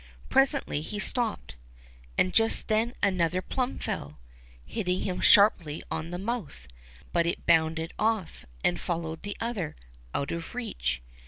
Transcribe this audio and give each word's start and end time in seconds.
Presently 0.29 0.81
he 0.81 0.97
stopped, 0.97 1.53
and 2.17 2.33
just 2.33 2.69
then 2.69 2.95
another 3.03 3.39
plum 3.39 3.77
fell, 3.77 4.17
hitting 4.65 5.01
him 5.03 5.21
sharply 5.21 5.83
on 5.91 6.09
the 6.09 6.17
mouth; 6.17 6.67
but 7.13 7.27
it 7.27 7.45
bounded 7.45 7.93
off, 7.99 8.43
and 8.63 8.79
followed 8.81 9.21
the 9.21 9.37
other, 9.39 9.75
out 10.15 10.31
of 10.31 10.55
reach. 10.55 11.03